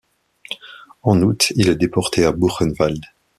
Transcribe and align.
En 1.03 1.21
août, 1.21 1.53
il 1.55 1.69
est 1.69 1.75
déporté 1.75 2.25
à 2.25 2.31
Buchenwald. 2.31 3.05